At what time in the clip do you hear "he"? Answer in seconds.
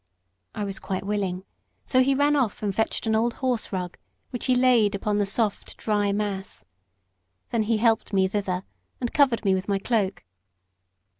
2.01-2.15, 4.47-4.55, 7.61-7.77